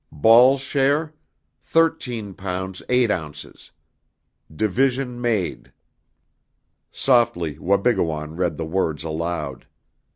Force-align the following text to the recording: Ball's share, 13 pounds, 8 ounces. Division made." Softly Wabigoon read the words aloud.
Ball's 0.11 0.61
share, 0.61 1.13
13 1.61 2.33
pounds, 2.33 2.81
8 2.89 3.11
ounces. 3.11 3.71
Division 4.51 5.21
made." 5.21 5.71
Softly 6.91 7.59
Wabigoon 7.59 8.35
read 8.35 8.57
the 8.57 8.65
words 8.65 9.03
aloud. 9.03 9.67